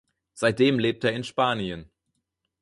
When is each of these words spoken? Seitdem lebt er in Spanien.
Seitdem 0.33 0.79
lebt 0.79 1.03
er 1.03 1.13
in 1.13 1.23
Spanien. 1.23 1.91